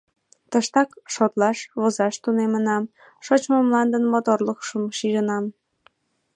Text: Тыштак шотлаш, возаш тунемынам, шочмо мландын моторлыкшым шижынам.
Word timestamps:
Тыштак 0.51 0.89
шотлаш, 1.13 1.57
возаш 1.79 2.15
тунемынам, 2.23 2.83
шочмо 3.25 3.57
мландын 3.67 4.03
моторлыкшым 4.11 4.83
шижынам. 4.97 5.45